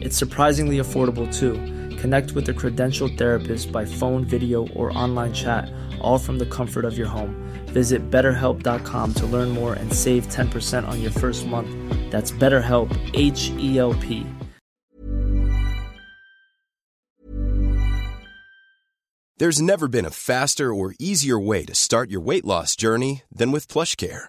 It's 0.00 0.16
surprisingly 0.16 0.78
affordable 0.78 1.32
too. 1.32 1.54
Connect 1.96 2.32
with 2.32 2.48
a 2.48 2.52
credentialed 2.52 3.16
therapist 3.16 3.72
by 3.72 3.84
phone, 3.84 4.24
video, 4.24 4.68
or 4.68 4.96
online 4.96 5.32
chat, 5.32 5.70
all 6.00 6.18
from 6.18 6.38
the 6.38 6.46
comfort 6.46 6.84
of 6.84 6.96
your 6.96 7.08
home. 7.08 7.34
Visit 7.66 8.10
betterhelp.com 8.10 9.14
to 9.14 9.26
learn 9.26 9.50
more 9.50 9.74
and 9.74 9.92
save 9.92 10.28
10% 10.28 10.86
on 10.86 11.00
your 11.02 11.10
first 11.10 11.46
month. 11.46 11.70
That's 12.10 12.30
BetterHelp, 12.30 12.90
H 13.14 13.50
E 13.58 13.78
L 13.78 13.94
P. 13.94 14.26
There's 19.38 19.60
never 19.60 19.86
been 19.86 20.06
a 20.06 20.10
faster 20.10 20.72
or 20.72 20.94
easier 20.98 21.38
way 21.38 21.66
to 21.66 21.74
start 21.74 22.10
your 22.10 22.22
weight 22.22 22.46
loss 22.46 22.74
journey 22.74 23.22
than 23.30 23.52
with 23.52 23.68
PlushCare. 23.68 24.28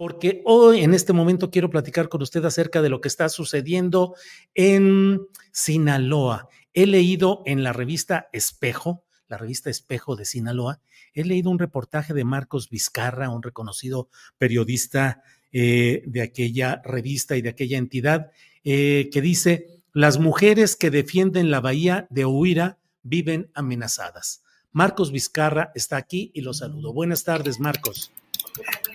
Porque 0.00 0.40
hoy, 0.46 0.80
en 0.80 0.94
este 0.94 1.12
momento, 1.12 1.50
quiero 1.50 1.68
platicar 1.68 2.08
con 2.08 2.22
usted 2.22 2.42
acerca 2.46 2.80
de 2.80 2.88
lo 2.88 3.02
que 3.02 3.08
está 3.08 3.28
sucediendo 3.28 4.14
en 4.54 5.20
Sinaloa. 5.52 6.48
He 6.72 6.86
leído 6.86 7.42
en 7.44 7.62
la 7.62 7.74
revista 7.74 8.30
Espejo, 8.32 9.04
la 9.28 9.36
revista 9.36 9.68
Espejo 9.68 10.16
de 10.16 10.24
Sinaloa, 10.24 10.80
he 11.12 11.22
leído 11.22 11.50
un 11.50 11.58
reportaje 11.58 12.14
de 12.14 12.24
Marcos 12.24 12.70
Vizcarra, 12.70 13.28
un 13.28 13.42
reconocido 13.42 14.08
periodista 14.38 15.22
eh, 15.52 16.02
de 16.06 16.22
aquella 16.22 16.80
revista 16.82 17.36
y 17.36 17.42
de 17.42 17.50
aquella 17.50 17.76
entidad, 17.76 18.30
eh, 18.64 19.10
que 19.12 19.20
dice, 19.20 19.82
las 19.92 20.18
mujeres 20.18 20.76
que 20.76 20.90
defienden 20.90 21.50
la 21.50 21.60
bahía 21.60 22.06
de 22.08 22.24
Huira 22.24 22.78
viven 23.02 23.50
amenazadas. 23.52 24.44
Marcos 24.72 25.12
Vizcarra 25.12 25.72
está 25.74 25.98
aquí 25.98 26.30
y 26.32 26.40
lo 26.40 26.54
saludo. 26.54 26.94
Buenas 26.94 27.22
tardes, 27.24 27.60
Marcos. 27.60 28.10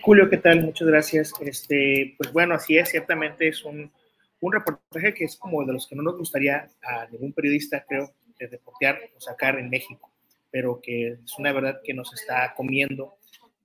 Julio, 0.02 0.30
¿qué 0.30 0.38
tal? 0.38 0.64
Muchas 0.64 0.88
gracias. 0.88 1.34
Este, 1.42 2.16
pues 2.18 2.32
bueno, 2.32 2.56
así 2.56 2.78
es, 2.78 2.90
ciertamente 2.90 3.48
es 3.48 3.64
un, 3.64 3.92
un 4.40 4.52
reportaje 4.52 5.14
que 5.14 5.26
es 5.26 5.36
como 5.38 5.64
de 5.66 5.74
los 5.74 5.88
que 5.88 5.96
no 5.96 6.04
nos 6.04 6.18
gustaría 6.18 6.68
a 6.84 7.08
ningún 7.12 7.34
periodista, 7.34 7.84
creo, 7.88 8.14
de 8.40 8.48
reportear 8.48 9.00
o 9.16 9.20
sacar 9.20 9.58
en 9.58 9.70
México, 9.70 10.12
pero 10.52 10.80
que 10.82 11.18
es 11.24 11.40
una 11.40 11.54
verdad 11.54 11.80
que 11.84 11.94
nos 11.94 12.14
está 12.14 12.54
comiendo 12.56 13.18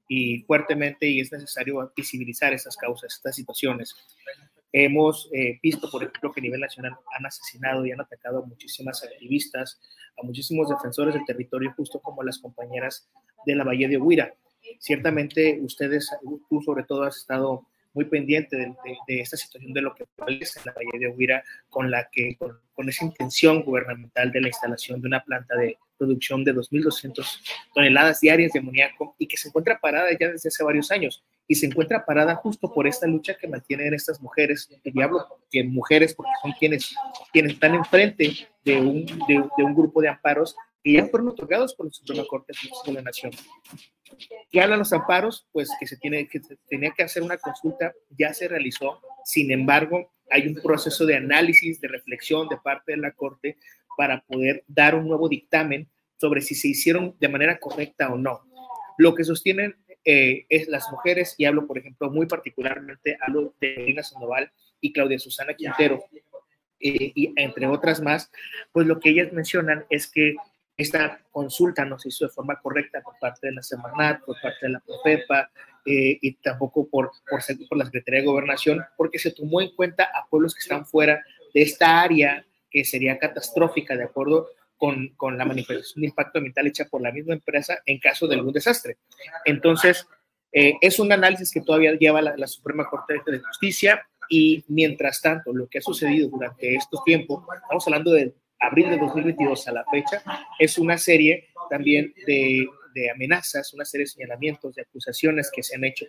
y 0.09 0.43
fuertemente 0.43 1.07
y 1.07 1.21
es 1.21 1.31
necesario 1.31 1.93
visibilizar 1.97 2.53
esas 2.53 2.77
causas, 2.77 3.15
estas 3.15 3.37
situaciones. 3.37 3.95
Hemos 4.73 5.29
eh, 5.33 5.59
visto, 5.63 5.91
por 5.91 6.03
ejemplo, 6.03 6.33
que 6.33 6.41
a 6.41 6.43
nivel 6.43 6.61
nacional 6.61 6.97
han 7.17 7.27
asesinado 7.27 7.85
y 7.85 7.93
han 7.93 8.01
atacado 8.01 8.43
a 8.43 8.47
muchísimas 8.47 9.03
activistas, 9.05 9.81
a 10.21 10.25
muchísimos 10.25 10.69
defensores 10.69 11.15
del 11.15 11.25
territorio, 11.25 11.73
justo 11.77 12.01
como 12.01 12.23
las 12.23 12.39
compañeras 12.39 13.09
de 13.47 13.55
la 13.55 13.65
Bahía 13.65 13.89
de 13.89 13.97
Huira. 13.97 14.35
Ciertamente 14.79 15.59
ustedes, 15.63 16.11
tú 16.49 16.63
sobre 16.63 16.85
todo, 16.85 17.05
has 17.05 17.17
estado 17.17 17.67
muy 17.93 18.05
pendiente 18.05 18.57
de, 18.57 19.21
esta 19.21 19.37
situación 19.37 19.73
de 19.73 19.83
lo 19.83 19.95
que 19.95 20.07
prevalece 20.17 20.61
en 20.61 20.67
la 20.67 20.73
Bahía 20.73 20.99
de 20.99 21.09
Huira, 21.09 21.45
con, 21.69 21.91
la 21.91 22.09
que, 22.11 22.37
con, 22.37 22.89
esa 22.89 23.05
intención 23.05 23.63
gubernamental 23.63 24.31
de 24.33 24.41
la 24.41 24.49
instalación 24.49 25.01
de 25.01 25.09
una 25.09 25.23
planta 25.25 25.57
de 25.57 25.77
producción 25.99 26.45
de 26.45 26.55
2.200 26.55 27.41
toneladas 27.75 28.21
diarias 28.21 28.53
de 28.53 28.61
amoníaco 28.61 29.15
y 29.19 29.27
que 29.27 29.37
se 29.37 29.49
encuentra 29.49 29.79
parada 29.81 30.09
ya 30.19 30.29
desde 30.29 30.49
hace 30.49 30.65
varios 30.65 30.91
años 30.91 31.23
y 31.47 31.57
se 31.57 31.67
encuentra 31.67 32.07
parada 32.07 32.37
justo 32.37 32.73
por 32.73 32.87
esta 32.87 33.07
lucha 33.07 33.35
que 33.35 33.49
mantienen 33.49 33.93
estas 33.93 34.21
mujeres, 34.21 34.69
el 34.83 34.93
diablo, 34.93 35.27
que 35.51 35.63
mujeres 35.65 36.15
porque 36.15 36.31
son 36.41 36.53
quienes, 36.53 36.95
quienes 37.33 37.53
están 37.53 37.75
enfrente 37.75 38.33
de 38.65 38.81
un, 38.81 39.05
de 39.05 39.65
un 39.65 39.75
grupo 39.75 40.01
de 40.01 40.09
amparos 40.09 40.57
que 40.83 40.93
ya 40.93 41.07
fueron 41.07 41.29
otorgados 41.29 41.75
por 41.75 41.87
la 41.87 41.93
Suprema 41.93 42.25
Corte 42.25 42.53
de 42.87 42.93
la 42.93 43.03
Nación. 43.03 43.33
¿Qué 44.51 44.61
hablan 44.61 44.79
los 44.79 44.93
amparos? 44.93 45.47
Pues 45.53 45.71
que 45.79 45.87
se, 45.87 45.97
tiene, 45.97 46.29
que 46.29 46.41
se 46.41 46.57
tenía 46.69 46.93
que 46.93 47.03
hacer 47.03 47.23
una 47.23 47.37
consulta, 47.37 47.93
ya 48.11 48.33
se 48.35 48.49
realizó, 48.49 49.01
sin 49.25 49.53
embargo, 49.53 50.13
hay 50.31 50.47
un 50.47 50.55
proceso 50.55 51.07
de 51.07 51.17
análisis, 51.17 51.81
de 51.81 51.89
reflexión 51.89 52.49
de 52.49 52.57
parte 52.57 52.93
de 52.93 52.99
la 52.99 53.13
Corte 53.13 53.59
para 53.97 54.21
poder 54.23 54.65
dar 54.67 54.95
un 54.95 55.07
nuevo 55.07 55.29
dictamen 55.29 55.89
sobre 56.17 56.41
si 56.41 56.55
se 56.55 56.69
hicieron 56.69 57.17
de 57.19 57.29
manera 57.29 57.59
correcta 57.59 58.13
o 58.13 58.17
no. 58.17 58.43
Lo 58.99 59.15
que 59.15 59.25
sostienen 59.25 59.77
eh, 60.05 60.47
es 60.49 60.69
las 60.69 60.91
mujeres, 60.91 61.35
y 61.37 61.45
hablo, 61.45 61.67
por 61.67 61.79
ejemplo, 61.79 62.11
muy 62.11 62.27
particularmente, 62.27 63.19
hablo 63.21 63.55
de 63.61 63.77
Lina 63.87 64.03
Sandoval 64.03 64.51
y 64.81 64.93
Claudia 64.93 65.19
Susana 65.19 65.55
Quintero, 65.55 66.03
eh, 66.81 67.13
y 67.15 67.33
entre 67.37 67.67
otras 67.67 68.01
más, 68.01 68.31
pues 68.73 68.87
lo 68.87 68.99
que 69.01 69.11
ellas 69.11 69.33
mencionan 69.33 69.85
es 69.91 70.11
que 70.11 70.35
esta 70.81 71.21
consulta 71.31 71.85
no 71.85 71.99
se 71.99 72.09
hizo 72.09 72.27
de 72.27 72.33
forma 72.33 72.61
correcta 72.61 73.01
por 73.03 73.19
parte 73.19 73.49
de 73.49 73.55
la 73.55 73.63
Semarnat, 73.63 74.23
por 74.25 74.41
parte 74.41 74.59
de 74.63 74.71
la 74.71 74.81
Profepa 74.81 75.51
eh, 75.85 76.19
y 76.21 76.33
tampoco 76.37 76.89
por, 76.89 77.11
por, 77.29 77.41
por, 77.69 77.79
la 77.79 77.85
Secretaría 77.85 78.21
de 78.21 78.27
Gobernación, 78.27 78.85
porque 78.97 79.19
se 79.19 79.33
tomó 79.33 79.61
en 79.61 79.75
cuenta 79.75 80.05
a 80.05 80.27
pueblos 80.29 80.55
que 80.55 80.61
están 80.61 80.87
fuera 80.87 81.23
de 81.55 81.63
esta 81.63 82.01
área 82.01 82.45
que 82.71 82.85
sería 82.85 83.19
catastrófica 83.19 83.97
de 83.97 84.05
acuerdo 84.05 84.49
con, 84.77 85.09
con 85.17 85.37
la 85.37 85.45
manifestación 85.45 86.01
de 86.01 86.09
impacto 86.09 86.39
ambiental 86.39 86.67
hecha 86.67 86.87
por 86.87 87.03
la 87.03 87.13
misma 87.13 87.35
empresa 87.35 87.79
en 87.85 87.99
caso 87.99 88.27
de 88.27 88.37
algún 88.37 88.53
desastre. 88.53 88.97
Entonces, 89.45 90.07
eh, 90.53 90.75
es 90.81 90.99
un 90.99 91.13
análisis 91.13 91.53
que 91.53 91.61
todavía 91.61 91.93
lleva 91.93 92.23
la, 92.23 92.37
la 92.37 92.47
Suprema 92.47 92.89
Corte 92.89 93.21
de 93.27 93.39
Justicia 93.41 94.07
y 94.31 94.65
mientras 94.69 95.21
tanto, 95.21 95.53
lo 95.53 95.69
que 95.69 95.79
ha 95.79 95.83
sucedido 95.83 96.29
durante 96.29 96.75
estos 96.75 97.03
tiempos, 97.05 97.45
estamos 97.63 97.87
hablando 97.87 98.13
de 98.13 98.33
abril 98.61 98.91
de 98.91 98.99
2022 98.99 99.69
a 99.69 99.73
la 99.73 99.85
fecha, 99.91 100.23
es 100.59 100.79
una 100.79 100.99
serie 100.99 101.49
también 101.69 102.13
de, 102.27 102.67
amenazas, 103.15 103.73
una 103.73 103.85
serie 103.85 104.05
de 104.05 104.11
señalamientos, 104.11 104.75
de 104.75 104.83
acusaciones 104.83 105.51
que 105.53 105.63
se 105.63 105.77
han 105.77 105.85
hecho 105.85 106.07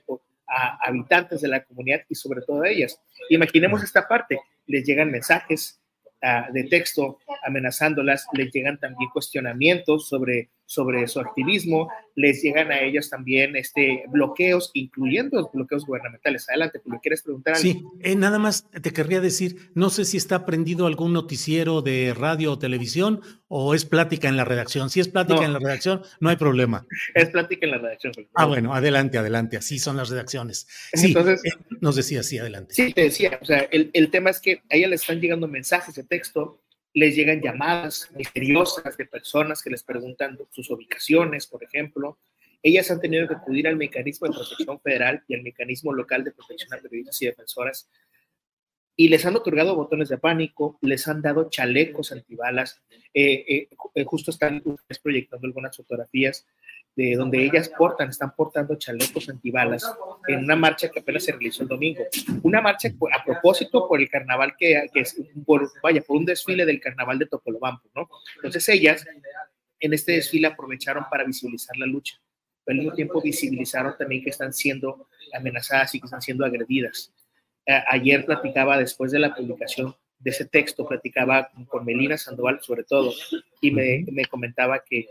a 0.48 0.78
habitantes 0.86 1.42
de 1.42 1.48
la 1.48 1.64
comunidad 1.64 2.02
y 2.10 2.16
sobre 2.16 2.42
todo 2.42 2.64
a 2.64 2.70
ellas. 2.70 3.00
Imaginemos 3.30 3.84
esta 3.84 4.08
parte, 4.08 4.40
les 4.68 4.86
llegan 4.86 5.10
mensajes 5.10 5.80
uh, 6.22 6.52
de 6.52 6.66
texto 6.66 7.20
amenazándolas, 7.44 8.28
les 8.34 8.52
llegan 8.52 8.78
también 8.80 9.10
cuestionamientos 9.12 10.10
sobre 10.10 10.50
sobre 10.72 11.06
su 11.10 11.20
activismo, 11.20 11.90
les 12.16 12.42
llegan 12.42 12.72
a 12.72 12.80
ellos 12.80 13.10
también 13.10 13.58
este, 13.58 14.06
bloqueos, 14.08 14.72
incluyendo 14.74 15.42
los 15.42 15.52
bloqueos 15.52 15.86
gubernamentales. 15.86 16.48
Adelante, 16.48 16.80
¿tú 16.80 16.92
quieres 17.02 17.24
preguntar 17.24 17.56
algo? 17.56 17.62
Sí, 17.62 17.84
eh, 18.00 18.16
nada 18.16 18.40
más 18.40 18.70
te 18.70 18.94
querría 18.94 19.20
decir, 19.20 19.70
no 19.76 19.90
sé 19.90 20.06
si 20.06 20.16
está 20.16 20.46
prendido 20.46 20.88
algún 20.88 21.12
noticiero 21.12 21.82
de 21.82 22.14
radio 22.18 22.54
o 22.54 22.58
televisión 22.58 23.20
o 23.50 23.76
es 23.76 23.84
plática 23.84 24.30
en 24.30 24.38
la 24.38 24.46
redacción. 24.46 24.90
Si 24.90 25.02
es 25.02 25.10
plática 25.10 25.44
en 25.44 25.52
la 25.52 25.60
redacción, 25.60 26.04
no 26.22 26.30
hay 26.30 26.38
problema. 26.38 26.86
Es 27.16 27.30
plática 27.30 27.66
en 27.66 27.72
la 27.72 27.78
redacción. 27.78 28.14
Ah, 28.34 28.46
bueno, 28.46 28.74
adelante, 28.74 29.18
adelante, 29.18 29.58
así 29.58 29.78
son 29.78 29.98
las 29.98 30.10
redacciones. 30.10 30.68
Sí, 30.94 31.08
Entonces, 31.08 31.44
eh, 31.44 31.50
nos 31.82 31.98
decía, 31.98 32.24
sí, 32.24 32.38
adelante. 32.38 32.74
Sí, 32.74 32.94
te 32.94 33.02
decía, 33.02 33.38
o 33.42 33.46
sea, 33.46 33.68
el, 33.72 33.90
el 33.92 34.10
tema 34.10 34.30
es 34.30 34.40
que 34.40 34.62
a 34.70 34.76
ella 34.76 34.88
le 34.88 34.96
están 34.96 35.20
llegando 35.20 35.50
mensajes 35.50 35.96
de 35.96 36.04
texto 36.06 36.62
les 36.94 37.16
llegan 37.16 37.42
llamadas 37.42 38.10
misteriosas 38.16 38.98
de 38.98 39.06
personas 39.06 39.62
que 39.62 39.70
les 39.70 39.84
preguntan 39.84 40.38
sus 40.50 40.70
ubicaciones, 40.70 41.48
por 41.48 41.64
ejemplo. 41.64 42.20
Ellas 42.64 42.92
han 42.92 43.00
tenido 43.00 43.28
que 43.28 43.36
acudir 43.36 43.68
al 43.68 43.78
mecanismo 43.78 44.28
de 44.28 44.34
protección 44.34 44.80
federal 44.82 45.24
y 45.28 45.36
al 45.36 45.42
mecanismo 45.42 45.94
local 45.94 46.24
de 46.24 46.32
protección 46.32 46.74
a 46.74 46.78
periodistas 46.78 47.22
y 47.22 47.26
defensoras 47.26 47.90
y 48.96 49.10
les 49.10 49.26
han 49.26 49.36
otorgado 49.36 49.76
botones 49.76 50.10
de 50.10 50.18
pánico, 50.18 50.78
les 50.82 51.08
han 51.08 51.22
dado 51.22 51.50
chalecos 51.50 52.12
antibalas. 52.12 52.82
Eh, 53.14 53.46
eh, 53.48 53.70
eh 53.96 54.04
justo 54.06 54.32
están 54.32 54.62
proyectando 55.02 55.48
algunas 55.48 55.76
fotografías 55.76 56.46
de 56.96 57.16
donde 57.16 57.44
ellas 57.44 57.70
portan, 57.70 58.10
están 58.10 58.36
portando 58.36 58.76
chalecos 58.76 59.30
antibalas 59.30 59.84
en 60.28 60.44
una 60.44 60.56
marcha 60.56 60.90
que 60.90 61.00
apenas 61.00 61.24
se 61.24 61.32
realizó 61.32 61.64
el 61.64 61.70
domingo. 61.70 62.04
Una 62.44 62.62
marcha 62.62 62.90
a 63.14 63.24
propósito 63.24 63.88
por 63.88 64.02
el 64.02 64.10
carnaval 64.10 64.56
que, 64.58 64.90
que 64.94 65.02
es, 65.02 65.16
por, 65.46 65.72
vaya, 65.82 66.02
por 66.02 66.18
un 66.18 66.26
desfile 66.26 66.66
del 66.66 66.82
carnaval 66.82 67.18
de 67.20 67.28
Topolobampo, 67.28 67.90
¿no? 67.96 68.10
Entonces 68.36 68.68
ellas 68.70 69.06
en 69.80 69.94
este 69.94 70.14
desfile 70.14 70.48
aprovecharon 70.48 71.06
para 71.10 71.24
visibilizar 71.24 71.76
la 71.78 71.86
lucha, 71.86 72.16
pero 72.64 72.76
al 72.76 72.80
mismo 72.80 72.94
tiempo 72.94 73.22
visibilizaron 73.22 73.96
también 73.98 74.24
que 74.24 74.30
están 74.30 74.54
siendo 74.54 75.08
amenazadas 75.34 75.96
y 75.96 76.00
que 76.00 76.06
están 76.06 76.22
siendo 76.22 76.46
agredidas. 76.46 77.14
ayer 77.88 78.26
platicaba 78.26 78.78
después 78.78 79.12
de 79.12 79.20
la 79.20 79.34
publicación 79.34 79.96
de 80.20 80.30
ese 80.30 80.46
texto, 80.46 80.86
platicaba 80.86 81.50
con 81.68 81.84
Melina 81.84 82.18
Sandoval 82.18 82.60
sobre 82.62 82.84
todo, 82.84 83.12
y 83.60 83.72
me, 83.72 84.06
me 84.12 84.26
comentaba 84.26 84.84
que 84.88 85.08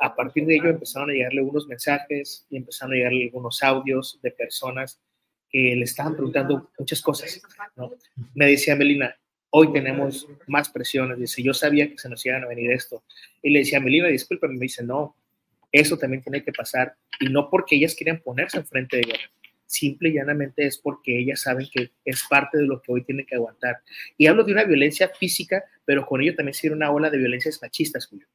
a 0.00 0.14
partir 0.14 0.46
de 0.46 0.56
ello 0.56 0.70
empezaron 0.70 1.10
a 1.10 1.12
llegarle 1.12 1.42
unos 1.42 1.66
mensajes 1.66 2.46
y 2.50 2.56
empezaron 2.56 2.94
a 2.94 2.96
llegarle 2.96 3.24
algunos 3.24 3.62
audios 3.62 4.18
de 4.22 4.30
personas 4.30 5.00
que 5.48 5.76
le 5.76 5.84
estaban 5.84 6.14
preguntando 6.14 6.70
muchas 6.78 7.00
cosas. 7.00 7.40
¿no? 7.76 7.92
Me 8.34 8.46
decía 8.46 8.74
Melina, 8.74 9.16
hoy 9.50 9.72
tenemos 9.72 10.26
más 10.48 10.68
presiones. 10.68 11.18
Dice, 11.18 11.42
yo 11.42 11.54
sabía 11.54 11.88
que 11.88 11.96
se 11.96 12.08
nos 12.08 12.26
iban 12.26 12.42
a 12.42 12.48
venir 12.48 12.72
esto. 12.72 13.04
Y 13.40 13.50
le 13.50 13.60
decía, 13.60 13.78
Melina, 13.78 14.08
discúlpame. 14.08 14.54
Me 14.54 14.64
dice, 14.64 14.82
no, 14.82 15.16
eso 15.70 15.96
también 15.96 16.22
tiene 16.22 16.42
que 16.42 16.52
pasar. 16.52 16.96
Y 17.20 17.26
no 17.28 17.48
porque 17.48 17.76
ellas 17.76 17.94
quieran 17.94 18.20
ponerse 18.20 18.58
enfrente 18.58 18.96
de 18.96 19.02
ella. 19.06 19.18
Simple 19.66 20.08
y 20.08 20.14
llanamente 20.14 20.66
es 20.66 20.76
porque 20.76 21.18
ellas 21.20 21.42
saben 21.42 21.68
que 21.72 21.92
es 22.04 22.24
parte 22.28 22.58
de 22.58 22.66
lo 22.66 22.82
que 22.82 22.92
hoy 22.92 23.04
tienen 23.04 23.26
que 23.26 23.36
aguantar. 23.36 23.78
Y 24.18 24.26
hablo 24.26 24.42
de 24.42 24.52
una 24.52 24.64
violencia 24.64 25.08
física, 25.08 25.64
pero 25.84 26.04
con 26.04 26.20
ello 26.20 26.34
también 26.34 26.54
sirve 26.54 26.74
una 26.74 26.90
ola 26.90 27.08
de 27.10 27.18
violencias 27.18 27.60
machistas, 27.62 28.06
Julio. 28.06 28.26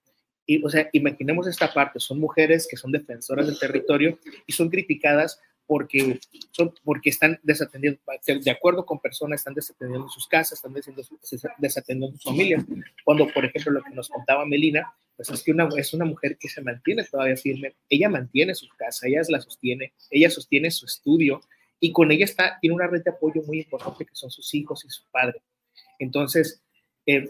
Y, 0.50 0.66
o 0.66 0.70
sea, 0.70 0.90
imaginemos 0.94 1.46
esta 1.46 1.72
parte, 1.72 2.00
son 2.00 2.20
mujeres 2.20 2.68
que 2.68 2.76
son 2.76 2.92
defensoras 2.92 3.46
del 3.46 3.60
territorio 3.60 4.18
y 4.48 4.52
son 4.52 4.68
criticadas 4.72 5.40
porque, 5.68 6.20
son, 6.50 6.74
porque 6.84 7.12
están 7.12 7.40
desatendiendo, 7.44 8.02
de 8.26 8.50
acuerdo 8.50 8.84
con 8.84 8.98
personas, 8.98 9.42
están 9.42 9.54
desatendiendo 9.54 10.10
sus 10.10 10.28
casas, 10.28 10.54
están 10.54 10.74
desatendiendo 11.60 12.18
sus 12.18 12.24
familias. 12.24 12.66
Cuando, 13.06 13.28
por 13.28 13.46
ejemplo, 13.46 13.74
lo 13.74 13.84
que 13.84 13.92
nos 13.92 14.10
contaba 14.10 14.44
Melina, 14.48 14.92
pues 15.16 15.30
es 15.30 15.44
que 15.44 15.52
una, 15.52 15.70
es 15.78 15.94
una 15.94 16.06
mujer 16.06 16.36
que 16.40 16.50
se 16.50 16.64
mantiene 16.64 17.04
todavía 17.04 17.38
firme, 17.38 17.76
ella 17.88 18.10
mantiene 18.10 18.56
su 18.56 18.68
casa, 18.76 19.08
ella 19.08 19.22
la 19.30 19.42
sostiene, 19.42 19.94
ella 20.10 20.32
sostiene 20.32 20.72
su 20.72 20.88
estudio 20.88 21.42
y 21.80 21.92
con 21.92 22.12
ella 22.12 22.26
está, 22.26 22.58
tiene 22.60 22.76
una 22.76 22.88
red 22.88 23.04
de 23.04 23.12
apoyo 23.12 23.44
muy 23.44 23.60
importante 23.60 24.04
que 24.04 24.16
son 24.16 24.32
sus 24.32 24.52
hijos 24.56 24.84
y 24.84 24.90
su 24.90 25.04
padre. 25.12 25.44
Entonces, 26.00 26.64
eh, 27.06 27.30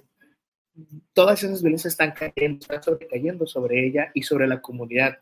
todas 1.14 1.44
esas 1.44 1.62
violencias 1.62 1.94
están 1.94 2.12
cayendo, 2.12 2.60
están 2.62 2.84
sobrecayendo 2.84 3.48
sobre 3.48 3.86
ella 3.86 4.12
y 4.14 4.24
sobre 4.24 4.48
la 4.48 4.62
comunidad. 4.62 5.18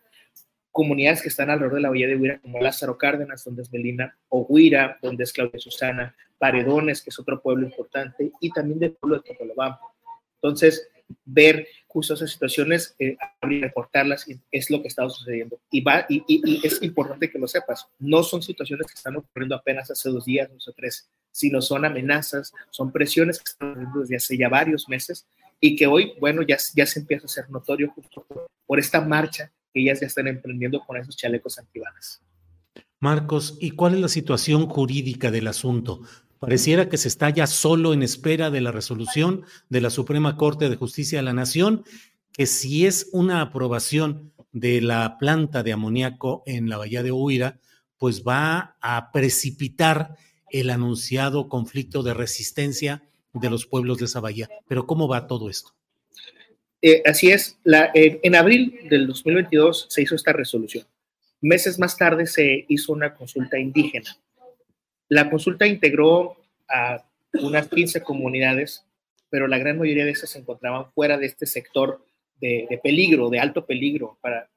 Comunidades 0.72 1.22
que 1.22 1.30
están 1.30 1.50
alrededor 1.50 1.76
de 1.76 1.82
la 1.82 1.90
Bahía 1.90 2.08
de 2.08 2.16
Huira, 2.16 2.40
como 2.40 2.60
Lázaro 2.60 2.98
Cárdenas, 2.98 3.44
donde 3.44 3.64
es 3.64 3.72
Melina, 3.72 4.16
o 4.30 4.42
Huira, 4.42 4.98
donde 5.02 5.24
es 5.24 5.34
Claudia 5.34 5.60
Susana, 5.60 6.16
Paredones, 6.38 7.02
que 7.02 7.10
es 7.10 7.20
otro 7.20 7.42
pueblo 7.42 7.66
importante, 7.66 8.32
y 8.40 8.52
también 8.52 8.80
del 8.80 8.94
pueblo 8.94 9.18
de 9.18 9.24
Topolobampo. 9.24 9.96
Entonces, 10.36 10.88
ver 11.26 11.68
justo 11.88 12.14
esas 12.14 12.32
situaciones, 12.32 12.96
eh, 13.00 13.18
y 13.50 13.62
reportarlas, 13.62 14.26
es 14.52 14.70
lo 14.70 14.82
que 14.82 14.88
está 14.88 15.08
sucediendo. 15.10 15.60
Y, 15.72 15.82
va, 15.82 16.06
y, 16.10 16.24
y, 16.28 16.66
es 16.66 16.82
importante 16.84 17.30
que 17.32 17.40
lo 17.40 17.48
sepas, 17.48 17.88
no 18.00 18.22
son 18.24 18.42
situaciones 18.42 18.88
que 18.88 18.94
están 18.94 19.16
ocurriendo 19.16 19.56
apenas 19.56 19.90
hace 19.90 20.10
dos 20.10 20.26
días, 20.26 20.52
dos 20.52 20.68
o 20.68 20.74
tres, 20.74 21.10
sino 21.32 21.62
son 21.62 21.86
amenazas, 21.86 22.54
son 22.70 22.92
presiones 22.92 23.40
que 23.40 23.50
están 23.50 23.72
ocurriendo 23.72 24.02
desde 24.02 24.18
hace 24.18 24.38
ya 24.38 24.50
varios 24.50 24.88
meses 24.90 25.26
y 25.60 25.76
que 25.76 25.88
hoy, 25.88 26.14
bueno, 26.20 26.42
ya, 26.42 26.58
ya 26.76 26.86
se 26.86 27.00
empieza 27.00 27.26
a 27.26 27.30
ser 27.30 27.50
notorio 27.50 27.92
justo 27.92 28.26
por, 28.66 28.80
esta 28.80 29.02
marcha 29.02 29.52
que 29.74 29.82
ellas 29.82 30.02
ya 30.02 30.08
están 30.08 30.28
emprendiendo 30.28 30.82
con 30.82 30.98
esos 30.98 31.16
chalecos 31.16 31.58
antibalas. 31.58 32.22
Marcos, 33.00 33.58
¿y 33.60 33.72
cuál 33.72 33.96
es 33.96 34.02
la 34.02 34.08
situación 34.08 34.68
jurídica 34.68 35.32
del 35.32 35.48
asunto? 35.48 36.02
Pareciera 36.40 36.90
que 36.90 36.98
se 36.98 37.08
está 37.08 37.30
ya 37.30 37.48
solo 37.48 37.94
en 37.94 38.04
espera 38.04 38.52
de 38.52 38.62
la 38.62 38.72
resolución 38.72 39.44
de 39.70 39.82
la 39.82 39.90
Suprema 39.90 40.38
Corte 40.38 40.70
de 40.70 40.76
Justicia 40.76 41.20
de 41.20 41.24
la 41.24 41.34
Nación, 41.34 41.84
que 42.32 42.46
si 42.46 42.86
es 42.86 43.10
una 43.12 43.42
aprobación 43.42 44.34
de 44.52 44.82
la 44.82 45.18
planta 45.18 45.64
de 45.64 45.74
amoníaco 45.74 46.44
en 46.46 46.70
la 46.70 46.78
bahía 46.78 47.02
de 47.04 47.12
Huira, 47.12 47.60
pues 47.98 48.24
va 48.24 48.78
a 48.82 49.12
precipitar 49.12 50.16
el 50.52 50.70
anunciado 50.70 51.50
conflicto 51.50 52.04
de 52.04 52.14
resistencia 52.14 53.04
de 53.40 53.50
los 53.50 53.66
pueblos 53.66 53.98
de 53.98 54.06
esa 54.06 54.20
bahía. 54.20 54.50
Pero 54.68 54.86
¿cómo 54.86 55.08
va 55.08 55.28
todo 55.28 55.50
esto? 55.50 55.72
Eh, 56.82 57.02
así 57.06 57.32
es, 57.32 57.58
la, 57.64 57.92
en 57.94 58.36
abril 58.36 58.88
del 58.90 59.08
2022 59.08 59.88
se 59.90 60.02
hizo 60.04 60.16
esta 60.16 60.34
resolución. 60.34 60.86
Meses 61.42 61.80
más 61.80 61.98
tarde 61.98 62.28
se 62.28 62.66
hizo 62.68 62.94
una 62.94 63.14
consulta 63.14 63.58
indígena. 63.58 64.18
La 65.10 65.30
consulta 65.30 65.66
integró 65.66 66.38
a 66.68 67.04
unas 67.34 67.68
15 67.68 68.02
comunidades, 68.02 68.86
pero 69.30 69.48
la 69.48 69.58
gran 69.58 69.78
mayoría 69.78 70.06
de 70.06 70.12
esas 70.12 70.32
se 70.32 70.40
encontraban 70.40 70.92
fuera 70.92 71.18
de 71.18 71.28
este 71.28 71.46
sector 71.46 72.04
de, 72.40 72.80
peligro, 72.84 73.30
de 73.30 73.40
alto 73.40 73.66
peligro, 73.66 74.18
para, 74.22 74.50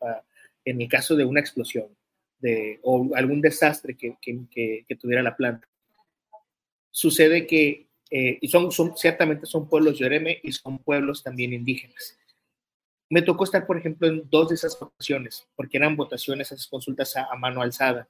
en 0.65 0.81
el 0.81 0.89
caso 0.89 1.17
de 1.17 1.25
una 1.25 1.41
explosión 1.41 1.87
de, 2.39 2.79
o 2.83 3.11
algún 3.15 3.41
desastre 3.41 3.97
que, 3.97 4.17
que, 4.21 4.85
que 4.87 4.97
tuviera 4.97 5.23
la 5.23 5.37
planta. 5.37 5.69
Sucede 6.91 7.47
que 7.47 7.87
eh, 8.11 8.39
y 8.41 8.49
son, 8.49 8.73
ciertamente 8.97 9.47
son 9.47 9.69
pueblos 9.69 9.99
yoreme 9.99 10.41
y 10.43 10.51
son 10.53 10.79
pueblos 10.79 11.23
también 11.23 11.53
indígenas. 11.53 12.19
Me 13.09 13.23
tocó 13.23 13.45
estar, 13.45 13.67
por 13.67 13.79
ejemplo, 13.79 14.09
en 14.09 14.29
dos 14.29 14.49
de 14.49 14.57
esas 14.57 14.79
votaciones, 14.79 15.49
porque 15.55 15.77
eran 15.77 15.97
votaciones, 15.97 16.51
esas 16.51 16.67
consultas 16.67 17.17
a, 17.17 17.35
mano 17.37 17.63
alzada. 17.63 18.09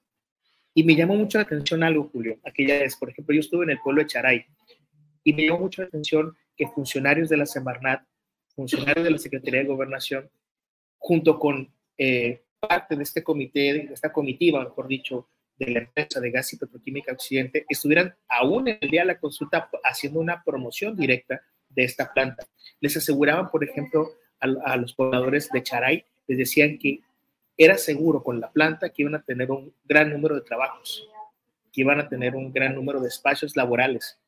Y 0.74 0.84
me 0.84 0.94
llamó 0.94 1.16
mucho 1.16 1.38
la 1.38 1.44
atención 1.44 1.82
algo, 1.82 2.10
Julio. 2.12 2.38
Aquella 2.44 2.78
vez, 2.78 2.96
por 2.96 3.10
ejemplo, 3.10 3.34
yo 3.34 3.40
estuve 3.40 3.64
en 3.64 3.70
el 3.70 3.80
pueblo 3.80 4.02
de 4.02 4.08
Charay 4.08 4.44
y 5.24 5.32
me 5.32 5.46
llamó 5.46 5.60
mucho 5.60 5.82
la 5.82 5.88
atención 5.88 6.36
que 6.56 6.68
funcionarios 6.68 7.28
de 7.28 7.36
la 7.36 7.46
Semarnat, 7.46 8.02
funcionarios 8.54 9.04
de 9.04 9.10
la 9.10 9.18
Secretaría 9.18 9.60
de 9.60 9.66
Gobernación, 9.66 10.30
junto 10.98 11.38
con 11.38 11.72
eh, 11.96 12.44
parte 12.58 12.94
de 12.94 13.02
este 13.02 13.24
comité, 13.24 13.72
de 13.72 13.94
esta 13.94 14.12
comitiva, 14.12 14.62
mejor 14.62 14.86
dicho, 14.86 15.28
de 15.60 15.72
la 15.72 15.78
empresa 15.80 16.20
de 16.20 16.30
gas 16.30 16.52
y 16.54 16.56
petroquímica 16.56 17.12
Occidente 17.12 17.66
estuvieran 17.68 18.14
aún 18.28 18.66
en 18.66 18.78
el 18.80 18.90
día 18.90 19.02
de 19.02 19.08
la 19.08 19.20
consulta 19.20 19.68
haciendo 19.84 20.18
una 20.18 20.42
promoción 20.42 20.96
directa 20.96 21.42
de 21.68 21.84
esta 21.84 22.12
planta. 22.12 22.46
Les 22.80 22.96
aseguraban, 22.96 23.50
por 23.50 23.62
ejemplo, 23.62 24.10
a, 24.40 24.76
los 24.76 24.94
pobladores 24.94 25.50
de 25.50 25.62
Charay, 25.62 26.04
les 26.26 26.38
decían 26.38 26.78
que 26.78 27.00
era 27.58 27.76
seguro 27.76 28.22
con 28.22 28.40
la 28.40 28.50
planta 28.50 28.88
que 28.88 29.02
iban 29.02 29.14
a 29.14 29.22
tener 29.22 29.50
un 29.50 29.74
gran 29.84 30.10
número 30.10 30.34
de 30.34 30.40
trabajos, 30.40 31.06
que 31.70 31.82
iban 31.82 32.00
a 32.00 32.08
tener 32.08 32.34
un 32.34 32.50
gran 32.52 32.74
número 32.74 33.00
de 33.00 33.08
espacios 33.08 33.54
laborales. 33.54 34.18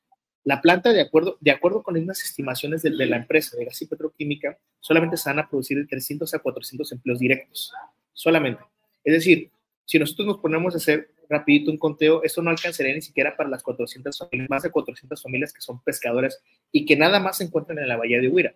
La 0.45 0.61
planta, 0.61 0.93
de 0.93 1.01
acuerdo, 1.01 1.39
de 1.41 1.51
acuerdo 1.51 1.83
con 1.83 1.97
unas 1.97 2.23
estimaciones 2.23 2.83
de, 2.83 2.91
de 2.91 3.07
la 3.07 3.17
empresa 3.17 3.57
de 3.57 3.65
gas 3.65 3.81
y 3.81 3.87
petroquímica, 3.87 4.59
solamente 4.81 5.17
se 5.17 5.31
van 5.31 5.39
a 5.39 5.49
producir 5.49 5.79
de 5.79 5.87
300 5.87 6.35
a 6.35 6.41
400 6.41 6.93
empleos 6.93 7.19
directos, 7.19 7.73
solamente. 8.13 8.63
Es 9.03 9.15
decir, 9.15 9.51
si 9.85 9.99
nosotros 9.99 10.27
nos 10.27 10.39
ponemos 10.39 10.75
a 10.75 10.79
hacer 10.79 11.11
rapidito 11.33 11.71
un 11.71 11.79
conteo, 11.79 12.23
eso 12.23 12.43
no 12.43 12.51
alcanzaría 12.51 12.95
ni 12.95 13.03
siquiera 13.03 13.37
para 13.37 13.49
las 13.49 13.63
400 13.63 14.17
familias, 14.17 14.51
más 14.51 14.63
de 14.63 14.71
400 14.71 15.21
familias 15.21 15.53
que 15.53 15.61
son 15.61 15.83
pescadores 15.83 16.41
y 16.71 16.85
que 16.85 16.97
nada 16.97 17.19
más 17.19 17.39
se 17.39 17.45
encuentran 17.45 17.79
en 17.79 17.89
la 17.89 17.97
bahía 17.97 18.21
de 18.21 18.29
Huira. 18.29 18.55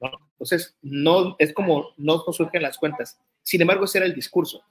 ¿no? 0.00 0.10
Entonces, 0.32 0.76
no, 0.82 1.36
es 1.38 1.54
como 1.54 1.94
no 1.96 2.18
surgen 2.32 2.62
las 2.62 2.76
cuentas. 2.76 3.18
Sin 3.42 3.60
embargo, 3.60 3.84
ese 3.84 3.98
era 3.98 4.06
el 4.06 4.14
discurso. 4.14 4.62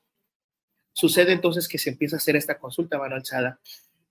Sucede 0.94 1.34
entonces 1.34 1.68
que 1.68 1.78
se 1.78 1.90
empieza 1.90 2.16
a 2.16 2.20
hacer 2.20 2.36
esta 2.36 2.58
consulta 2.58 2.98
mano 2.98 3.16
alzada. 3.16 3.60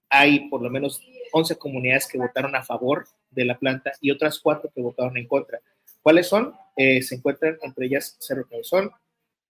Hay 0.09 0.49
por 0.49 0.63
lo 0.63 0.71
menos 0.71 1.01
11 1.33 1.57
comunidades 1.57 2.07
que 2.07 2.19
votaron 2.19 2.55
a 2.57 2.65
favor 2.65 3.07
de 3.31 3.45
la 3.45 3.59
planta 3.59 3.93
y 4.01 4.11
otras 4.11 4.39
cuatro 4.39 4.71
que 4.75 4.81
votaron 4.81 5.17
en 5.17 5.27
contra. 5.27 5.61
¿Cuáles 6.03 6.29
son? 6.29 6.55
Eh, 6.77 7.03
se 7.03 7.17
encuentran 7.17 7.59
entre 7.63 7.87
ellas 7.87 8.17
Cerro 8.21 8.47
Cabezón, 8.47 8.91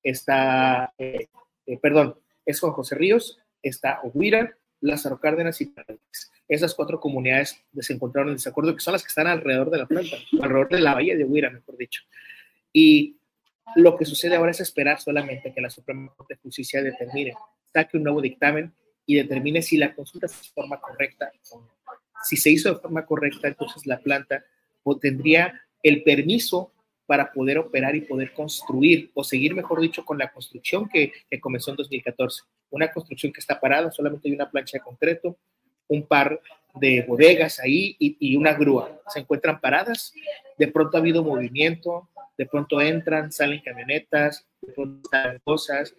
está, 0.03 0.93
eh, 0.99 1.27
eh, 1.67 1.79
perdón, 1.79 2.17
es 2.47 2.61
Juan 2.61 2.73
José 2.73 2.95
Ríos, 2.95 3.39
está 3.69 4.01
Oguira, 4.03 4.57
Lázaro 4.81 5.19
Cárdenas 5.19 5.61
y 5.61 5.67
Paradis. 5.67 6.31
Esas 6.47 6.75
cuatro 6.75 7.01
comunidades 7.01 7.59
se 7.81 7.93
encontraron 7.93 8.29
en 8.29 8.37
desacuerdo, 8.37 8.75
que 8.75 8.81
son 8.81 8.93
las 8.93 9.03
que 9.03 9.09
están 9.09 9.27
alrededor 9.27 9.71
de 9.71 9.79
la 9.79 9.87
planta, 9.87 10.17
alrededor 10.41 10.69
de 10.69 10.81
la 10.81 10.95
bahía 10.95 11.17
de 11.17 11.25
Oguira, 11.25 11.51
mejor 11.51 11.77
dicho. 11.77 12.03
Y 12.73 13.17
lo 13.77 13.97
que 13.97 14.05
sucede 14.05 14.37
ahora 14.37 14.51
es 14.51 14.61
esperar 14.61 15.01
solamente 15.01 15.53
que 15.55 15.61
la 15.61 15.71
Suprema 15.71 16.13
Corte 16.15 16.35
de 16.35 16.41
Justicia 16.41 16.83
determine, 16.83 17.35
saque 17.73 17.97
un 17.97 18.03
nuevo 18.03 18.21
dictamen 18.21 18.73
y 19.07 19.17
determine 19.17 19.63
si 19.63 19.79
la 19.79 19.95
consulta 19.95 20.29
se 20.29 20.35
hizo 20.35 20.51
de 20.51 20.55
forma 20.55 20.81
correcta 20.81 21.33
o 21.51 21.61
no. 21.61 21.71
Si 22.23 22.37
se 22.37 22.51
hizo 22.51 22.75
de 22.75 22.81
forma 22.81 23.07
correcta, 23.07 23.49
entonces 23.49 23.87
la 23.87 23.99
planta 24.01 24.45
tendría 25.01 25.63
el 25.83 26.03
permiso 26.03 26.73
para 27.07 27.33
poder 27.33 27.59
operar 27.59 27.95
y 27.95 28.01
poder 28.03 28.33
construir 28.33 29.11
o 29.15 29.23
seguir, 29.23 29.55
mejor 29.55 29.81
dicho, 29.81 30.05
con 30.05 30.19
la 30.19 30.33
construcción 30.33 30.89
que, 30.89 31.13
comenzó 31.41 31.71
en 31.71 31.77
2014. 31.77 32.43
Una 32.71 32.91
construcción 32.91 33.33
que 33.33 33.41
está 33.41 33.61
parada, 33.61 33.91
solamente 33.91 34.29
hay 34.29 34.35
una 34.35 34.51
plancha 34.51 34.79
de 34.79 34.85
concreto, 34.85 35.37
un 35.89 36.07
par 36.07 36.41
de 36.75 37.03
bodegas 37.03 37.61
ahí 37.61 37.95
y, 37.99 38.17
y 38.19 38.37
una 38.37 38.55
grúa. 38.55 39.01
Se 39.09 39.21
encuentran 39.21 39.61
paradas, 39.61 40.13
de 40.59 40.69
pronto 40.69 40.97
ha 40.97 41.01
habido 41.01 41.23
movimiento, 41.23 42.09
de 42.37 42.47
pronto 42.47 42.81
entran, 42.81 43.31
salen 43.31 43.61
camionetas, 43.61 44.47
de 44.61 44.73
pronto 44.73 45.09
salen 45.11 45.41
cosas. 45.45 45.95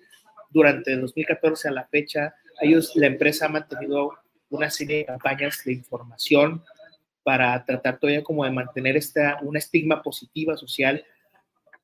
Durante 0.50 0.96
2014 0.96 1.68
a 1.68 1.72
la 1.72 1.86
fecha, 1.88 2.34
ellos, 2.62 2.96
la 2.96 3.08
empresa 3.08 3.46
ha 3.46 3.50
mantenido 3.50 4.12
una 4.50 4.70
serie 4.70 4.98
de 4.98 5.06
campañas 5.06 5.62
de 5.66 5.74
información 5.74 6.64
para 7.26 7.66
tratar 7.66 7.98
todavía 7.98 8.24
como 8.24 8.46
de 8.46 8.52
mantener 8.52 8.96
esta, 8.96 9.40
una 9.42 9.58
estigma 9.58 10.04
positiva 10.04 10.56
social, 10.56 11.04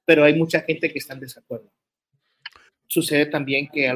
pero 0.06 0.24
hay 0.24 0.36
mucha 0.36 0.62
gente 0.62 0.94
que 0.94 1.00
está 1.00 1.16
en 1.16 1.22
desacuerdo. 1.22 1.68
Sucede 2.86 3.26
también 3.26 3.68
que 3.68 3.92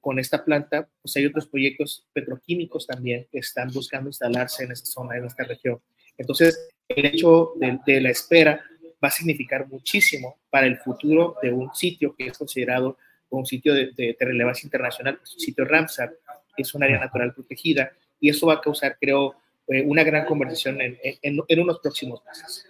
con 0.00 0.18
esta 0.18 0.42
planta, 0.42 0.88
pues 1.02 1.14
hay 1.16 1.26
otros 1.26 1.46
proyectos 1.46 2.06
petroquímicos 2.14 2.86
también 2.86 3.26
que 3.30 3.40
están 3.40 3.70
buscando 3.70 4.08
instalarse 4.08 4.64
en 4.64 4.72
esta 4.72 4.86
zona, 4.86 5.18
en 5.18 5.26
esta 5.26 5.44
región. 5.44 5.78
Entonces, 6.16 6.70
el 6.88 7.04
hecho 7.04 7.52
de, 7.56 7.78
de 7.84 8.00
la 8.00 8.08
espera 8.08 8.64
va 9.04 9.08
a 9.08 9.10
significar 9.10 9.68
muchísimo 9.68 10.38
para 10.48 10.66
el 10.66 10.78
futuro 10.78 11.36
de 11.42 11.52
un 11.52 11.74
sitio 11.74 12.14
que 12.16 12.28
es 12.28 12.38
considerado 12.38 12.96
un 13.28 13.44
sitio 13.44 13.74
de, 13.74 13.92
de, 13.92 14.16
de 14.18 14.24
relevancia 14.24 14.66
internacional, 14.66 15.20
el 15.20 15.26
sitio 15.26 15.66
Ramsar, 15.66 16.14
que 16.56 16.62
es 16.62 16.72
un 16.72 16.82
área 16.82 16.98
natural 16.98 17.34
protegida, 17.34 17.92
y 18.18 18.30
eso 18.30 18.46
va 18.46 18.54
a 18.54 18.60
causar, 18.62 18.96
creo, 18.98 19.34
eh, 19.68 19.82
una 19.86 20.04
gran 20.04 20.26
conversación 20.26 20.80
en, 20.80 20.98
en, 21.02 21.40
en 21.46 21.60
unos 21.60 21.78
próximos 21.80 22.22
meses. 22.24 22.66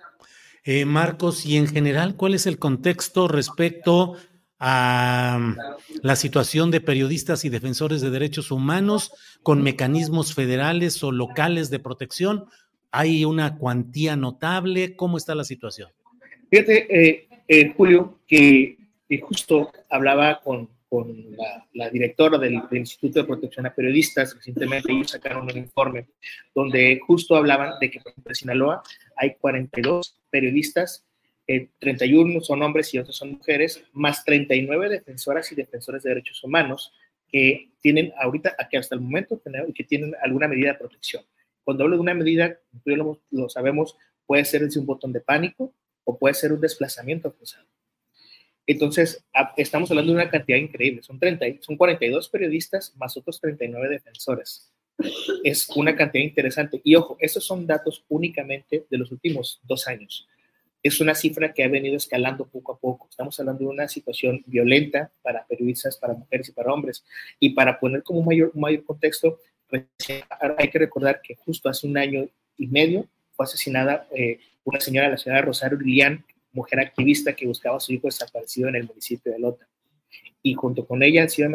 Eh, 0.70 0.84
Marcos, 0.84 1.46
y 1.46 1.56
en 1.56 1.66
general, 1.66 2.14
¿cuál 2.14 2.34
es 2.34 2.46
el 2.46 2.58
contexto 2.58 3.26
respecto 3.26 4.16
a 4.58 5.38
mm, 5.40 5.56
la 6.02 6.14
situación 6.14 6.70
de 6.70 6.82
periodistas 6.82 7.46
y 7.46 7.48
defensores 7.48 8.02
de 8.02 8.10
derechos 8.10 8.50
humanos 8.50 9.12
con 9.42 9.62
mecanismos 9.62 10.34
federales 10.34 11.02
o 11.02 11.10
locales 11.10 11.70
de 11.70 11.78
protección? 11.78 12.46
¿Hay 12.90 13.24
una 13.24 13.56
cuantía 13.56 14.14
notable? 14.16 14.94
¿Cómo 14.94 15.16
está 15.16 15.34
la 15.34 15.44
situación? 15.44 15.90
Fíjate, 16.50 16.86
eh, 16.90 17.28
eh, 17.46 17.72
Julio, 17.74 18.18
que, 18.26 18.76
justo 19.22 19.72
hablaba 19.88 20.40
con, 20.42 20.68
con 20.88 21.36
la, 21.36 21.66
la, 21.74 21.90
directora 21.90 22.38
del, 22.38 22.62
del, 22.70 22.78
Instituto 22.78 23.20
de 23.20 23.26
Protección 23.26 23.66
a 23.66 23.74
Periodistas, 23.74 24.34
recientemente 24.34 24.90
ellos 24.90 25.10
sacaron 25.10 25.44
un 25.44 25.56
informe 25.56 26.06
donde 26.54 27.00
justo 27.06 27.36
hablaban 27.36 27.74
de 27.80 27.90
que 27.90 27.98
en 27.98 28.34
Sinaloa 28.34 28.82
hay 29.16 29.34
42 29.34 30.18
periodistas, 30.30 31.04
eh, 31.46 31.68
31 31.78 32.40
son 32.40 32.62
hombres 32.62 32.92
y 32.92 32.98
otros 32.98 33.16
son 33.16 33.32
mujeres, 33.32 33.82
más 33.92 34.24
39 34.24 34.88
defensoras 34.88 35.50
y 35.52 35.54
defensores 35.54 36.02
de 36.02 36.10
derechos 36.10 36.42
humanos 36.44 36.92
que 37.30 37.70
tienen 37.80 38.12
ahorita, 38.18 38.56
que 38.70 38.78
hasta 38.78 38.94
el 38.94 39.00
momento, 39.00 39.40
que 39.74 39.84
tienen 39.84 40.14
alguna 40.22 40.48
medida 40.48 40.72
de 40.72 40.78
protección. 40.78 41.22
Cuando 41.64 41.84
hablo 41.84 41.96
de 41.96 42.02
una 42.02 42.14
medida, 42.14 42.58
lo, 42.84 43.20
lo 43.30 43.48
sabemos, 43.48 43.96
puede 44.26 44.44
ser 44.44 44.62
desde 44.62 44.80
un 44.80 44.86
botón 44.86 45.12
de 45.12 45.20
pánico 45.20 45.72
o 46.04 46.18
puede 46.18 46.34
ser 46.34 46.52
un 46.52 46.60
desplazamiento 46.60 47.30
forzado. 47.32 47.66
Entonces, 48.68 49.24
estamos 49.56 49.90
hablando 49.90 50.12
de 50.12 50.20
una 50.20 50.30
cantidad 50.30 50.58
increíble. 50.58 51.02
Son, 51.02 51.18
30, 51.18 51.46
son 51.60 51.78
42 51.78 52.28
periodistas 52.28 52.94
más 52.98 53.16
otros 53.16 53.40
39 53.40 53.88
defensores. 53.88 54.70
Es 55.42 55.70
una 55.70 55.96
cantidad 55.96 56.22
interesante. 56.22 56.78
Y 56.84 56.94
ojo, 56.94 57.16
estos 57.18 57.46
son 57.46 57.66
datos 57.66 58.04
únicamente 58.10 58.84
de 58.90 58.98
los 58.98 59.10
últimos 59.10 59.58
dos 59.62 59.88
años. 59.88 60.28
Es 60.82 61.00
una 61.00 61.14
cifra 61.14 61.54
que 61.54 61.64
ha 61.64 61.68
venido 61.68 61.96
escalando 61.96 62.46
poco 62.46 62.72
a 62.72 62.78
poco. 62.78 63.08
Estamos 63.08 63.40
hablando 63.40 63.60
de 63.60 63.70
una 63.70 63.88
situación 63.88 64.44
violenta 64.46 65.10
para 65.22 65.46
periodistas, 65.46 65.96
para 65.96 66.12
mujeres 66.12 66.50
y 66.50 66.52
para 66.52 66.70
hombres. 66.70 67.02
Y 67.40 67.50
para 67.54 67.80
poner 67.80 68.02
como 68.02 68.20
un 68.20 68.26
mayor, 68.26 68.54
mayor 68.54 68.84
contexto, 68.84 69.40
hay 69.70 70.68
que 70.68 70.78
recordar 70.78 71.22
que 71.22 71.36
justo 71.36 71.70
hace 71.70 71.86
un 71.86 71.96
año 71.96 72.28
y 72.58 72.66
medio 72.66 73.08
fue 73.32 73.44
asesinada 73.44 74.06
eh, 74.14 74.40
una 74.64 74.78
señora 74.78 75.06
de 75.06 75.12
la 75.12 75.18
ciudad 75.18 75.38
de 75.38 75.42
Rosario 75.42 75.78
Lilian, 75.78 76.22
mujer 76.52 76.80
activista 76.80 77.34
que 77.34 77.46
buscaba 77.46 77.76
a 77.76 77.80
su 77.80 77.92
hijo 77.92 78.08
desaparecido 78.08 78.68
en 78.68 78.76
el 78.76 78.86
municipio 78.86 79.32
de 79.32 79.38
Lota. 79.38 79.68
Y 80.42 80.54
junto 80.54 80.86
con 80.86 81.02
ella 81.02 81.22
han 81.22 81.30
sido 81.30 81.48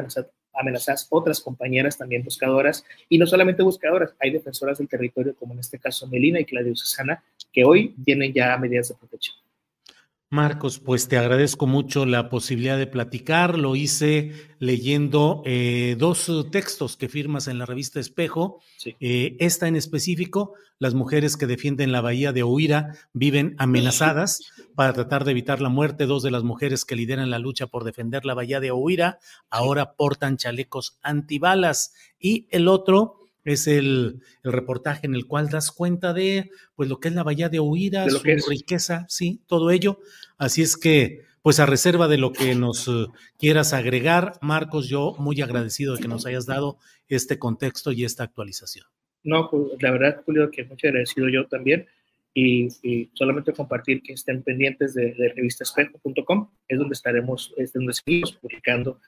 amenazadas, 0.54 1.08
otras 1.10 1.40
compañeras 1.40 1.98
también 1.98 2.24
buscadoras, 2.24 2.86
y 3.10 3.18
no 3.18 3.26
solamente 3.26 3.64
buscadoras, 3.64 4.14
hay 4.20 4.32
defensoras 4.32 4.78
del 4.78 4.88
territorio, 4.88 5.36
como 5.36 5.54
en 5.54 5.60
este 5.60 5.80
caso 5.80 6.08
Melina 6.08 6.40
y 6.40 6.46
Claudio 6.46 6.76
Susana, 6.76 7.24
que 7.52 7.64
hoy 7.64 7.96
tienen 8.04 8.34
ya 8.34 8.58
medidas 8.58 8.90
de 8.90 8.96
protección. 8.96 9.43
Marcos, 10.34 10.80
pues 10.80 11.08
te 11.08 11.18
agradezco 11.20 11.68
mucho 11.68 12.08
la 12.08 12.28
posibilidad 12.28 12.76
de 12.76 12.88
platicar. 12.88 13.60
Lo 13.60 13.76
hice 13.76 14.50
leyendo 14.58 15.44
eh, 15.46 15.96
dos 16.00 16.32
textos 16.52 16.98
que 16.98 17.08
firmas 17.08 17.48
en 17.48 17.60
la 17.60 17.68
revista 17.68 18.00
Espejo. 18.00 18.60
Sí. 18.78 18.96
Eh, 19.00 19.38
esta 19.40 19.68
en 19.68 19.76
específico, 19.76 20.56
las 20.80 20.96
mujeres 20.96 21.38
que 21.38 21.46
defienden 21.46 21.92
la 21.92 22.02
bahía 22.02 22.34
de 22.34 22.42
Oira 22.42 22.96
viven 23.14 23.56
amenazadas 23.60 24.40
para 24.76 24.94
tratar 24.94 25.24
de 25.24 25.32
evitar 25.32 25.62
la 25.62 25.70
muerte. 25.70 26.08
Dos 26.08 26.24
de 26.24 26.32
las 26.32 26.44
mujeres 26.44 26.84
que 26.84 26.96
lideran 26.96 27.30
la 27.30 27.38
lucha 27.38 27.68
por 27.68 27.84
defender 27.84 28.26
la 28.26 28.34
bahía 28.34 28.60
de 28.60 28.72
Oira 28.72 29.20
ahora 29.52 29.94
portan 29.94 30.38
chalecos 30.38 30.98
antibalas. 31.04 31.94
Y 32.20 32.48
el 32.50 32.68
otro 32.68 33.23
es 33.44 33.68
el, 33.68 34.22
el, 34.44 34.52
reportaje 34.52 35.06
en 35.06 35.16
el 35.16 35.26
cual 35.26 35.50
das 35.50 35.72
cuenta 35.72 36.14
de 36.14 36.50
pues 36.76 36.90
lo 36.90 37.00
que 37.00 37.10
es 37.10 37.16
la 37.16 37.24
bahía 37.24 37.50
de 37.50 37.60
Oira, 37.60 38.10
su 38.10 38.20
riqueza, 38.50 39.06
sí, 39.10 39.42
todo 39.48 39.72
ello. 39.72 40.00
Así 40.38 40.62
es 40.62 40.78
que, 40.78 41.22
pues 41.42 41.60
a 41.60 41.66
reserva 41.66 42.08
de 42.08 42.18
lo 42.18 42.32
que 42.32 42.56
nos 42.56 42.88
uh, 42.88 43.12
quieras 43.38 43.74
agregar, 43.74 44.34
Marcos, 44.42 44.88
yo 44.88 45.16
muy 45.20 45.42
agradecido 45.42 45.96
de 45.96 46.02
que 46.02 46.08
nos 46.08 46.26
hayas 46.26 46.46
dado 46.46 46.78
este 47.08 47.38
contexto 47.38 47.92
y 47.92 48.06
esta 48.06 48.24
actualización. 48.24 48.86
No, 49.24 49.50
pues, 49.50 49.82
la 49.82 49.92
verdad, 49.92 50.22
Julio, 50.26 50.50
que 50.52 50.64
muy 50.64 50.78
agradecido 50.84 51.30
yo 51.30 51.48
también. 51.48 51.86
Y, 52.36 52.68
y, 52.82 53.12
solamente 53.14 53.54
compartir 53.54 54.02
que 54.02 54.14
estén 54.14 54.42
pendientes 54.42 54.96
de, 54.96 55.14
de 55.14 55.30
revistaespejo.com, 55.30 56.50
es 56.68 56.80
donde 56.80 56.94
estaremos, 56.94 57.54
es 57.58 57.74
donde 57.74 57.94
seguimos 57.94 58.34
publicando 58.34 59.00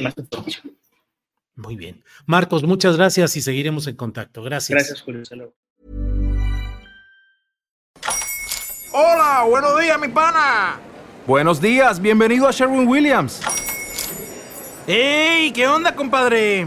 más 0.00 0.16
información. 0.16 0.74
Muy 1.54 1.76
bien. 1.76 2.02
Marcos, 2.26 2.62
muchas 2.62 2.96
gracias 2.96 3.36
y 3.36 3.42
seguiremos 3.42 3.86
en 3.86 3.96
contacto. 3.96 4.42
Gracias. 4.42 4.70
Gracias, 4.76 5.02
Julio. 5.02 5.24
Saludos. 5.24 5.54
Hola, 8.94 9.44
buenos 9.48 9.80
días, 9.80 9.98
mi 9.98 10.08
pana. 10.08 10.78
Buenos 11.26 11.60
días, 11.60 12.00
bienvenido 12.00 12.46
a 12.46 12.50
Sherwin 12.50 12.86
Williams. 12.86 13.40
¡Ey! 14.86 15.52
¿Qué 15.52 15.66
onda, 15.66 15.94
compadre? 15.94 16.66